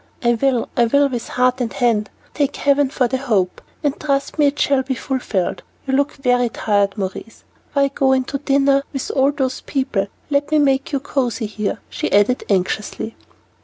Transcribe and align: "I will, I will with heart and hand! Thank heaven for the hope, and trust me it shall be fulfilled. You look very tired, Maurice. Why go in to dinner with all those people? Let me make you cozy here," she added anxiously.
"I 0.23 0.33
will, 0.33 0.67
I 0.75 0.85
will 0.85 1.09
with 1.09 1.27
heart 1.27 1.61
and 1.61 1.71
hand! 1.71 2.09
Thank 2.33 2.55
heaven 2.55 2.89
for 2.89 3.07
the 3.07 3.19
hope, 3.19 3.61
and 3.83 3.99
trust 3.99 4.39
me 4.39 4.47
it 4.47 4.57
shall 4.57 4.81
be 4.81 4.95
fulfilled. 4.95 5.61
You 5.85 5.93
look 5.93 6.13
very 6.13 6.49
tired, 6.49 6.97
Maurice. 6.97 7.43
Why 7.73 7.89
go 7.89 8.11
in 8.11 8.23
to 8.23 8.39
dinner 8.39 8.81
with 8.93 9.11
all 9.15 9.31
those 9.31 9.61
people? 9.61 10.07
Let 10.31 10.49
me 10.51 10.57
make 10.57 10.91
you 10.91 11.01
cozy 11.01 11.45
here," 11.45 11.77
she 11.87 12.11
added 12.11 12.43
anxiously. 12.49 13.15